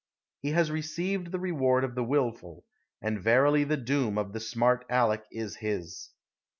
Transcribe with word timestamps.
He 0.41 0.49
has 0.53 0.71
received 0.71 1.31
the 1.31 1.37
reward 1.37 1.83
of 1.83 1.93
the 1.93 2.03
willful, 2.03 2.65
and 3.03 3.21
verily 3.21 3.63
the 3.65 3.77
doom 3.77 4.17
of 4.17 4.33
the 4.33 4.39
smart 4.39 4.83
Aleck 4.89 5.27
is 5.31 5.57
his." 5.57 6.09